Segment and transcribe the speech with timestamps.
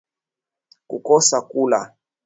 [0.87, 1.79] Kukosa kula